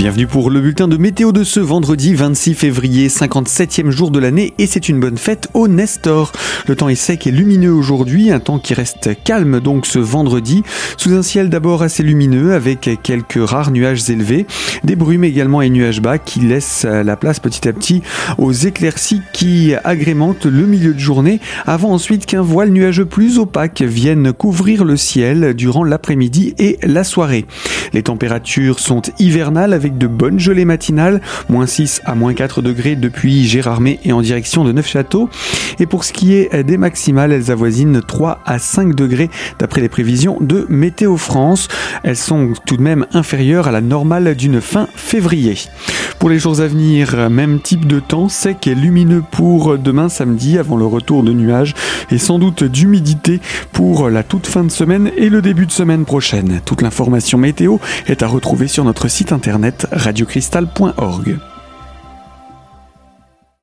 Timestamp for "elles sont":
42.02-42.52